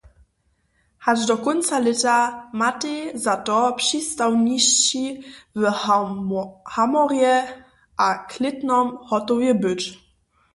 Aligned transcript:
Hač 1.03 1.19
do 1.29 1.35
kónca 1.45 1.75
lěta 1.85 2.17
matej 2.59 2.99
za 3.23 3.35
to 3.47 3.57
přistawnišći 3.79 5.05
w 5.59 5.61
Hamorje 6.73 7.35
a 8.07 8.07
Klětnom 8.31 8.87
hotowej 9.09 9.53
być. 9.61 9.81